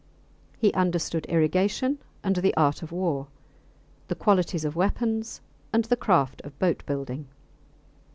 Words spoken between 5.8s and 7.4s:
the craft of boat building.